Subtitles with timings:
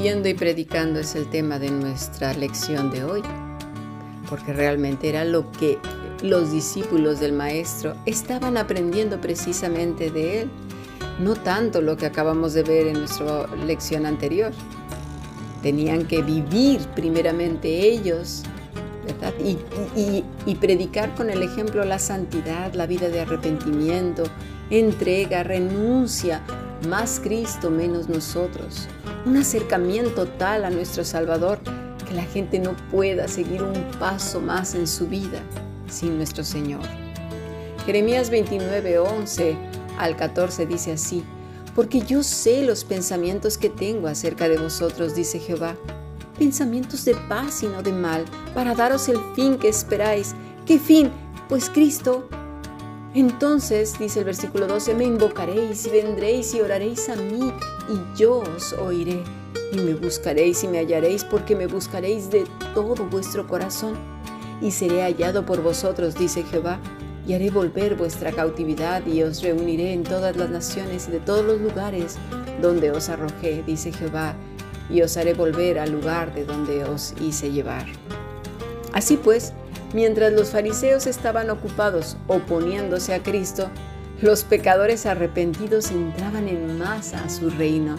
[0.00, 3.20] Viviendo y predicando es el tema de nuestra lección de hoy,
[4.30, 5.78] porque realmente era lo que
[6.22, 10.50] los discípulos del Maestro estaban aprendiendo precisamente de él,
[11.18, 14.52] no tanto lo que acabamos de ver en nuestra lección anterior.
[15.62, 18.44] Tenían que vivir primeramente ellos,
[19.06, 19.34] ¿verdad?
[19.44, 24.22] Y, y predicar con el ejemplo la santidad, la vida de arrepentimiento,
[24.70, 26.40] entrega, renuncia,
[26.88, 28.88] más Cristo, menos nosotros.
[29.26, 31.58] Un acercamiento tal a nuestro Salvador
[32.08, 35.42] que la gente no pueda seguir un paso más en su vida
[35.88, 36.80] sin nuestro Señor.
[37.84, 39.56] Jeremías 29, 11
[39.98, 41.22] al 14 dice así,
[41.74, 45.76] porque yo sé los pensamientos que tengo acerca de vosotros, dice Jehová,
[46.38, 48.24] pensamientos de paz y no de mal,
[48.54, 50.34] para daros el fin que esperáis.
[50.64, 51.10] ¿Qué fin?
[51.48, 52.26] Pues Cristo
[53.14, 57.52] entonces, dice el versículo 12, me invocaréis y vendréis y oraréis a mí
[57.90, 59.22] y yo os oiré.
[59.72, 63.94] Y me buscaréis y me hallaréis porque me buscaréis de todo vuestro corazón.
[64.60, 66.78] Y seré hallado por vosotros, dice Jehová,
[67.26, 71.44] y haré volver vuestra cautividad y os reuniré en todas las naciones y de todos
[71.44, 72.16] los lugares
[72.60, 74.34] donde os arrojé, dice Jehová,
[74.88, 77.86] y os haré volver al lugar de donde os hice llevar.
[78.92, 79.54] Así pues,
[79.92, 83.68] Mientras los fariseos estaban ocupados oponiéndose a Cristo,
[84.22, 87.96] los pecadores arrepentidos entraban en masa a su reino.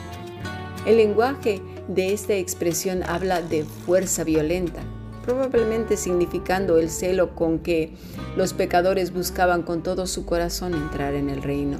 [0.85, 4.81] El lenguaje de esta expresión habla de fuerza violenta,
[5.25, 7.93] probablemente significando el celo con que
[8.37, 11.79] los pecadores buscaban con todo su corazón entrar en el reino.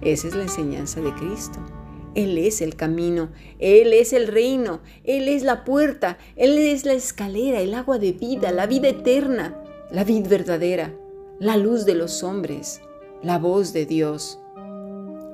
[0.00, 1.58] Esa es la enseñanza de Cristo.
[2.14, 6.92] Él es el camino, Él es el reino, Él es la puerta, Él es la
[6.94, 9.60] escalera, el agua de vida, la vida eterna,
[9.90, 10.94] la vida verdadera,
[11.40, 12.80] la luz de los hombres,
[13.24, 14.38] la voz de Dios.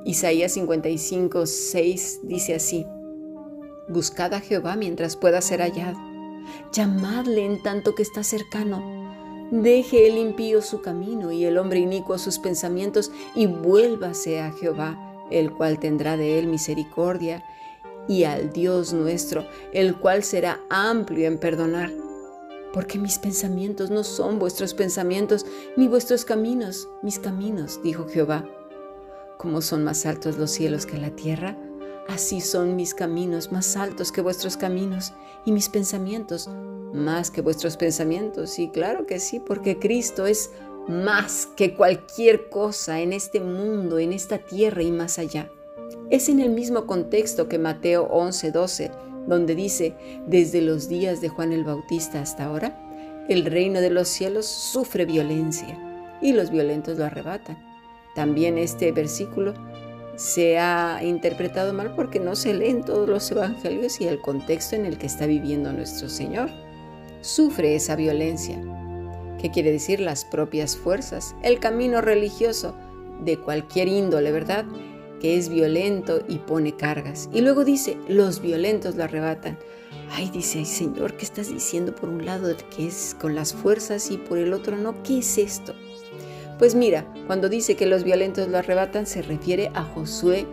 [0.04, 2.86] Isaías 55, 6 dice así,
[3.88, 5.98] Buscad a Jehová mientras pueda ser hallado,
[6.72, 9.48] llamadle en tanto que está cercano.
[9.50, 15.06] Deje el impío su camino y el hombre inicuo sus pensamientos y vuélvase a Jehová
[15.30, 17.44] el cual tendrá de él misericordia,
[18.08, 21.90] y al Dios nuestro, el cual será amplio en perdonar.
[22.72, 25.44] Porque mis pensamientos no son vuestros pensamientos,
[25.76, 28.44] ni vuestros caminos mis caminos, dijo Jehová.
[29.38, 31.56] Como son más altos los cielos que la tierra,
[32.08, 35.12] así son mis caminos más altos que vuestros caminos,
[35.44, 36.48] y mis pensamientos
[36.92, 38.58] más que vuestros pensamientos.
[38.58, 40.50] Y claro que sí, porque Cristo es
[40.88, 45.50] más que cualquier cosa en este mundo, en esta tierra y más allá.
[46.10, 48.90] Es en el mismo contexto que Mateo 11:12,
[49.26, 49.94] donde dice,
[50.26, 52.76] desde los días de Juan el Bautista hasta ahora,
[53.28, 55.78] el reino de los cielos sufre violencia
[56.20, 57.58] y los violentos lo arrebatan.
[58.14, 59.54] También este versículo
[60.16, 64.76] se ha interpretado mal porque no se lee en todos los evangelios y el contexto
[64.76, 66.50] en el que está viviendo nuestro Señor.
[67.20, 68.60] Sufre esa violencia
[69.40, 72.76] ¿Qué quiere decir las propias fuerzas, el camino religioso
[73.24, 74.66] de cualquier índole, ¿verdad?
[75.20, 77.28] Que es violento y pone cargas.
[77.32, 79.58] Y luego dice, los violentos lo arrebatan.
[80.12, 84.16] Ay, dice, Señor, ¿qué estás diciendo por un lado que es con las fuerzas y
[84.16, 85.02] por el otro no?
[85.02, 85.74] ¿Qué es esto?
[86.58, 90.46] Pues mira, cuando dice que los violentos lo arrebatan, se refiere a Josué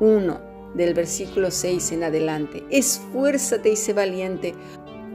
[0.00, 0.40] 1,
[0.74, 2.64] del versículo 6 en adelante.
[2.70, 4.54] Esfuérzate y sé valiente,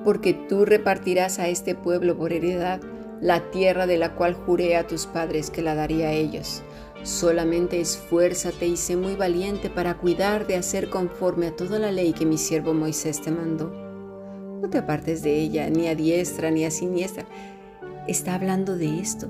[0.03, 2.81] porque tú repartirás a este pueblo por heredad
[3.19, 6.61] la tierra de la cual juré a tus padres que la daría a ellos.
[7.07, 12.11] Solamente esfuérzate y sé muy valiente para cuidar de hacer conforme a toda la ley
[12.11, 13.69] que mi siervo Moisés te mandó.
[14.61, 17.25] No te apartes de ella, ni a diestra ni a siniestra.
[18.09, 19.29] Está hablando de esto,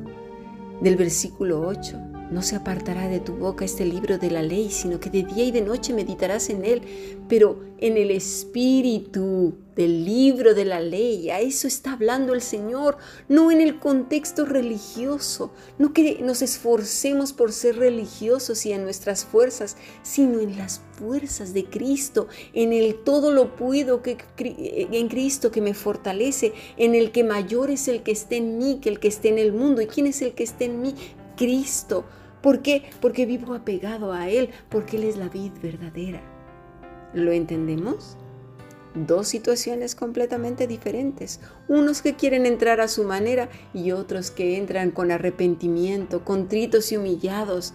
[0.82, 2.17] del versículo 8.
[2.30, 5.46] No se apartará de tu boca este libro de la ley, sino que de día
[5.46, 6.82] y de noche meditarás en él,
[7.30, 11.30] pero en el espíritu del libro de la ley.
[11.30, 12.98] A eso está hablando el Señor,
[13.30, 15.54] no en el contexto religioso.
[15.78, 21.54] No que nos esforcemos por ser religiosos y en nuestras fuerzas, sino en las fuerzas
[21.54, 27.12] de Cristo, en el todo lo puedo que, en Cristo que me fortalece, en el
[27.12, 29.82] que mayor es el que esté en mí que el que esté en el mundo.
[29.82, 30.96] ¿Y quién es el que esté en mí?
[31.38, 32.04] Cristo.
[32.42, 32.90] ¿Por qué?
[33.00, 36.22] Porque vivo apegado a Él, porque Él es la vid verdadera.
[37.14, 38.18] ¿Lo entendemos?
[38.94, 41.40] Dos situaciones completamente diferentes.
[41.68, 46.98] Unos que quieren entrar a su manera y otros que entran con arrepentimiento, contritos y
[46.98, 47.74] humillados,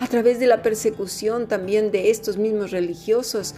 [0.00, 3.54] a través de la persecución también de estos mismos religiosos,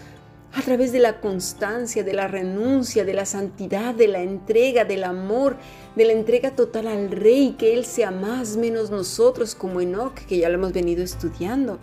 [0.54, 5.02] a través de la constancia, de la renuncia, de la santidad, de la entrega, del
[5.02, 5.56] amor,
[5.96, 10.38] de la entrega total al Rey, que Él sea más menos nosotros como Enoch, que
[10.38, 11.80] ya lo hemos venido estudiando.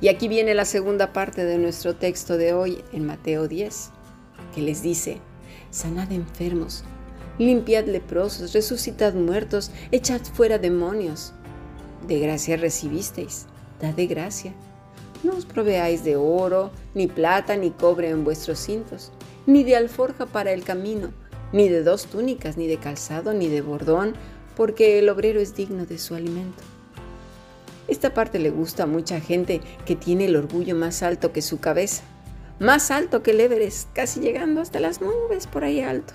[0.00, 3.90] Y aquí viene la segunda parte de nuestro texto de hoy en Mateo 10.
[4.54, 5.18] que les dice,
[5.70, 6.84] sanad enfermos,
[7.38, 11.34] limpiad leprosos, resucitad muertos, echad fuera demonios.
[12.06, 13.46] De gracia recibisteis,
[13.80, 14.54] dad de gracia.
[15.22, 19.12] No os proveáis de oro, ni plata, ni cobre en vuestros cintos,
[19.46, 21.12] ni de alforja para el camino,
[21.52, 24.14] ni de dos túnicas, ni de calzado, ni de bordón,
[24.56, 26.62] porque el obrero es digno de su alimento.
[27.88, 31.60] Esta parte le gusta a mucha gente que tiene el orgullo más alto que su
[31.60, 32.02] cabeza,
[32.58, 36.12] más alto que el Everest, casi llegando hasta las nubes por ahí alto,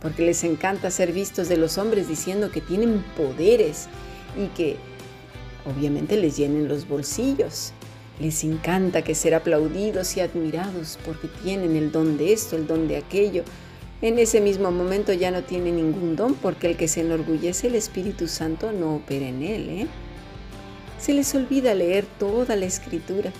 [0.00, 3.86] porque les encanta ser vistos de los hombres diciendo que tienen poderes
[4.36, 4.76] y que
[5.64, 7.72] obviamente les llenen los bolsillos.
[8.18, 12.88] Les encanta que ser aplaudidos y admirados porque tienen el don de esto, el don
[12.88, 13.44] de aquello.
[14.00, 17.74] En ese mismo momento ya no tiene ningún don porque el que se enorgullece el
[17.74, 19.68] Espíritu Santo no opera en él.
[19.68, 19.86] ¿eh?
[20.98, 23.32] Se les olvida leer toda la escritura.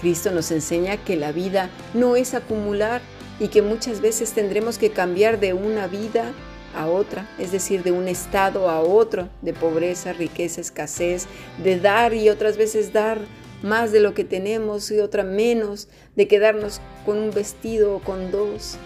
[0.00, 3.00] Cristo nos enseña que la vida no es acumular
[3.40, 6.32] y que muchas veces tendremos que cambiar de una vida
[6.74, 11.26] a otra, es decir, de un estado a otro, de pobreza, riqueza, escasez,
[11.62, 13.20] de dar y otras veces dar
[13.62, 18.30] más de lo que tenemos y otra menos, de quedarnos con un vestido o con
[18.30, 18.76] dos.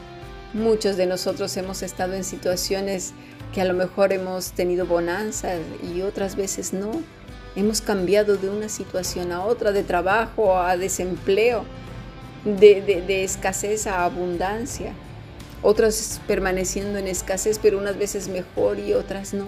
[0.54, 3.12] Muchos de nosotros hemos estado en situaciones
[3.54, 5.54] que a lo mejor hemos tenido bonanza
[5.94, 6.90] y otras veces no.
[7.54, 11.64] Hemos cambiado de una situación a otra, de trabajo a desempleo,
[12.44, 14.94] de, de escasez a abundancia
[15.62, 19.46] otras permaneciendo en escasez, pero unas veces mejor y otras no.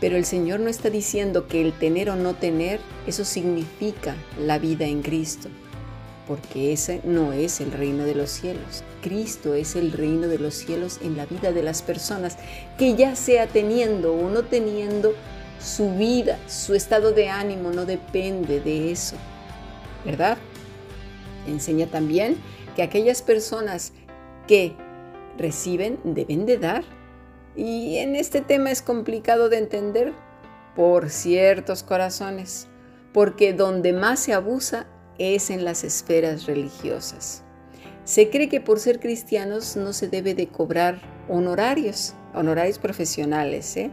[0.00, 4.58] Pero el Señor no está diciendo que el tener o no tener, eso significa la
[4.58, 5.48] vida en Cristo,
[6.26, 8.84] porque ese no es el reino de los cielos.
[9.02, 12.36] Cristo es el reino de los cielos en la vida de las personas,
[12.78, 15.14] que ya sea teniendo o no teniendo,
[15.60, 19.16] su vida, su estado de ánimo no depende de eso,
[20.04, 20.36] ¿verdad?
[21.46, 22.36] Enseña también
[22.74, 23.92] que aquellas personas
[24.46, 24.74] que
[25.38, 26.84] reciben deben de dar.
[27.56, 30.12] Y en este tema es complicado de entender
[30.74, 32.68] por ciertos corazones,
[33.12, 34.86] porque donde más se abusa
[35.18, 37.42] es en las esferas religiosas.
[38.04, 43.90] Se cree que por ser cristianos no se debe de cobrar honorarios, honorarios profesionales, ¿eh?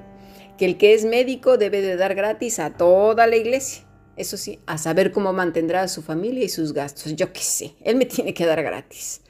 [0.57, 3.85] que el que es médico debe de dar gratis a toda la iglesia.
[4.15, 7.15] Eso sí, a saber cómo mantendrá a su familia y sus gastos.
[7.15, 9.21] Yo qué sé, él me tiene que dar gratis,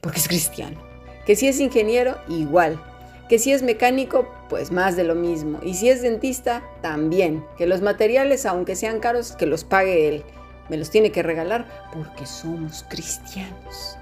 [0.00, 0.80] porque es cristiano.
[1.26, 2.80] Que si es ingeniero, igual.
[3.28, 5.58] Que si es mecánico, pues más de lo mismo.
[5.62, 7.44] Y si es dentista, también.
[7.56, 10.24] Que los materiales, aunque sean caros, que los pague él.
[10.68, 13.96] Me los tiene que regalar porque somos cristianos.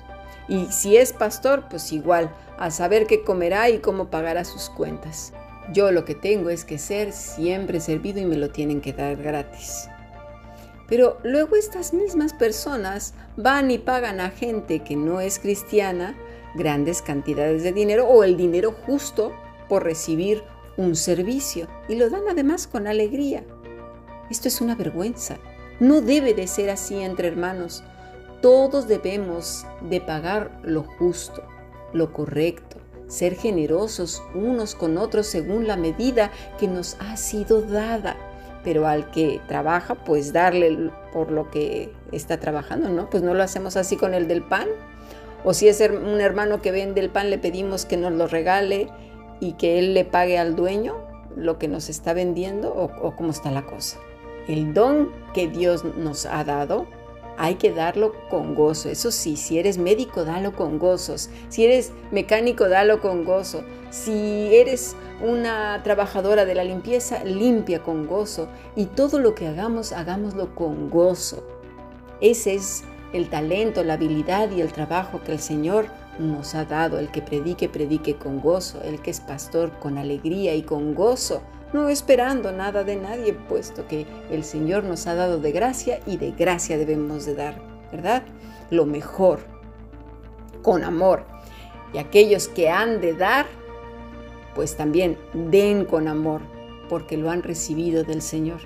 [0.48, 5.32] Y si es pastor, pues igual, a saber qué comerá y cómo pagará sus cuentas.
[5.72, 9.16] Yo lo que tengo es que ser siempre servido y me lo tienen que dar
[9.16, 9.88] gratis.
[10.88, 16.14] Pero luego estas mismas personas van y pagan a gente que no es cristiana
[16.54, 19.32] grandes cantidades de dinero o el dinero justo
[19.68, 20.42] por recibir
[20.76, 23.44] un servicio y lo dan además con alegría.
[24.30, 25.38] Esto es una vergüenza.
[25.80, 27.82] No debe de ser así entre hermanos.
[28.40, 31.42] Todos debemos de pagar lo justo,
[31.92, 38.16] lo correcto, ser generosos unos con otros según la medida que nos ha sido dada.
[38.64, 43.10] Pero al que trabaja, pues darle por lo que está trabajando, ¿no?
[43.10, 44.68] Pues no lo hacemos así con el del pan,
[45.44, 48.88] o si es un hermano que vende el pan, le pedimos que nos lo regale
[49.40, 50.96] y que él le pague al dueño
[51.36, 53.98] lo que nos está vendiendo o, cómo está la cosa.
[54.46, 56.86] El don que Dios nos ha dado
[57.38, 58.88] hay que darlo con gozo.
[58.88, 61.30] Eso sí, si eres médico, dalo con gozos.
[61.48, 63.64] Si eres mecánico, dalo con gozo.
[63.90, 68.48] Si eres una trabajadora de la limpieza, limpia con gozo.
[68.76, 71.42] Y todo lo que hagamos, hagámoslo con gozo.
[72.20, 75.86] Ese es el talento, la habilidad y el trabajo que el Señor
[76.18, 76.98] nos ha dado.
[76.98, 78.82] El que predique, predique con gozo.
[78.82, 81.42] El que es pastor con alegría y con gozo,
[81.72, 86.18] no esperando nada de nadie, puesto que el Señor nos ha dado de gracia y
[86.18, 88.22] de gracia debemos de dar, ¿verdad?
[88.70, 89.40] Lo mejor,
[90.62, 91.24] con amor.
[91.94, 93.46] Y aquellos que han de dar,
[94.54, 96.42] pues también den con amor,
[96.88, 98.60] porque lo han recibido del Señor.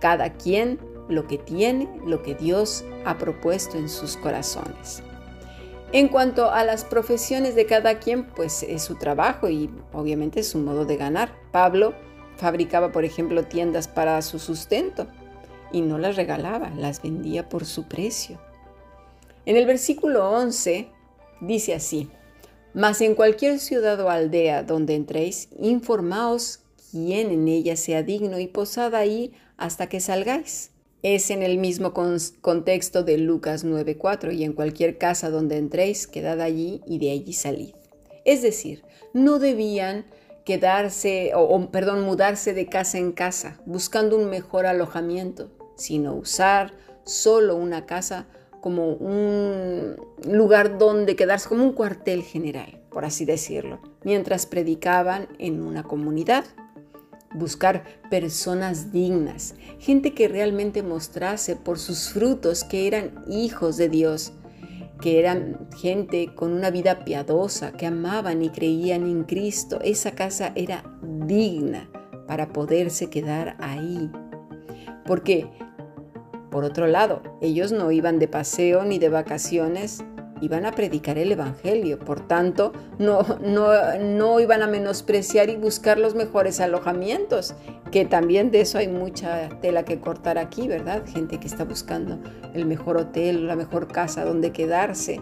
[0.00, 0.78] Cada quien
[1.08, 5.02] lo que tiene, lo que Dios ha propuesto en sus corazones.
[5.90, 10.48] En cuanto a las profesiones de cada quien, pues es su trabajo y obviamente es
[10.48, 11.32] su modo de ganar.
[11.50, 11.94] Pablo
[12.36, 15.06] fabricaba, por ejemplo, tiendas para su sustento
[15.72, 18.38] y no las regalaba, las vendía por su precio.
[19.46, 20.88] En el versículo 11
[21.40, 22.10] dice así,
[22.74, 26.60] mas en cualquier ciudad o aldea donde entréis, informaos
[26.90, 30.70] quién en ella sea digno y posad ahí hasta que salgáis
[31.02, 36.40] es en el mismo contexto de Lucas 9:4 y en cualquier casa donde entréis, quedad
[36.40, 37.74] allí y de allí salid.
[38.24, 40.06] Es decir, no debían
[40.44, 46.72] quedarse o, perdón, mudarse de casa en casa buscando un mejor alojamiento, sino usar
[47.04, 48.26] solo una casa
[48.60, 55.62] como un lugar donde quedarse, como un cuartel general, por así decirlo, mientras predicaban en
[55.62, 56.44] una comunidad
[57.34, 64.32] buscar personas dignas, gente que realmente mostrase por sus frutos que eran hijos de Dios,
[65.00, 69.78] que eran gente con una vida piadosa, que amaban y creían en Cristo.
[69.82, 71.88] Esa casa era digna
[72.26, 74.10] para poderse quedar ahí.
[75.06, 75.48] Porque,
[76.50, 80.04] por otro lado, ellos no iban de paseo ni de vacaciones
[80.40, 83.68] iban a predicar el Evangelio, por tanto, no, no,
[83.98, 87.54] no iban a menospreciar y buscar los mejores alojamientos,
[87.90, 91.02] que también de eso hay mucha tela que cortar aquí, ¿verdad?
[91.06, 92.18] Gente que está buscando
[92.54, 95.20] el mejor hotel, la mejor casa donde quedarse.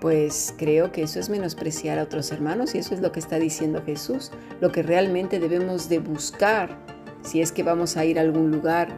[0.00, 3.38] Pues creo que eso es menospreciar a otros hermanos y eso es lo que está
[3.38, 6.76] diciendo Jesús, lo que realmente debemos de buscar
[7.22, 8.88] si es que vamos a ir a algún lugar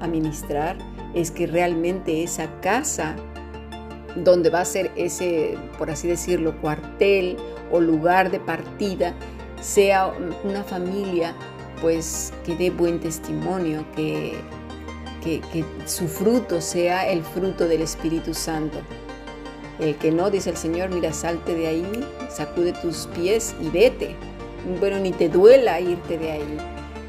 [0.00, 0.76] a ministrar,
[1.14, 3.14] es que realmente esa casa
[4.16, 7.36] donde va a ser ese, por así decirlo, cuartel
[7.70, 9.14] o lugar de partida,
[9.60, 10.12] sea
[10.44, 11.34] una familia
[11.80, 14.34] pues que dé buen testimonio, que,
[15.22, 18.78] que, su fruto sea el fruto del Espíritu Santo.
[19.80, 24.14] El que no, dice el Señor, mira, salte de ahí, sacude tus pies y vete.
[24.78, 26.58] Bueno, ni te duela irte de ahí.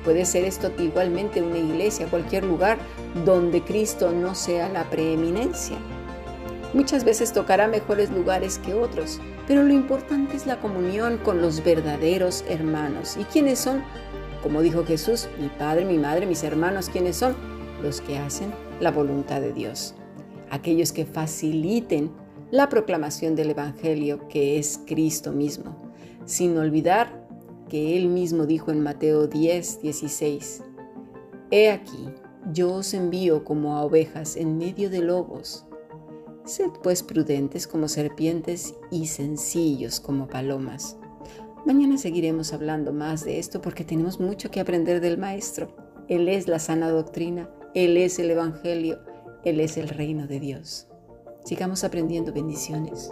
[0.04, 2.78] Puede ser esto igualmente una iglesia, cualquier lugar
[3.24, 5.78] donde Cristo no sea la preeminencia.
[6.76, 11.64] Muchas veces tocará mejores lugares que otros, pero lo importante es la comunión con los
[11.64, 13.16] verdaderos hermanos.
[13.18, 13.82] ¿Y quiénes son?
[14.44, 17.34] Como dijo Jesús, mi padre, mi madre, mis hermanos, ¿quiénes son?
[17.82, 19.96] Los que hacen la voluntad de Dios.
[20.50, 22.12] Aquellos que faciliten
[22.52, 25.94] la proclamación del Evangelio que es Cristo mismo,
[26.26, 27.26] sin olvidar
[27.70, 30.62] que Él mismo dijo en Mateo 10, 16,
[31.52, 32.10] He aquí,
[32.52, 35.66] yo os envío como a ovejas en medio de lobos.
[36.46, 40.96] Sed pues prudentes como serpientes y sencillos como palomas.
[41.66, 45.76] Mañana seguiremos hablando más de esto porque tenemos mucho que aprender del Maestro.
[46.08, 49.00] Él es la sana doctrina, Él es el Evangelio,
[49.44, 50.88] Él es el reino de Dios.
[51.44, 53.10] Sigamos aprendiendo bendiciones.